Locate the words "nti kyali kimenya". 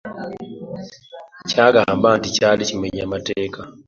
2.17-3.05